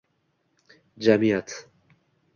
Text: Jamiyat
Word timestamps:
Jamiyat 0.97 1.49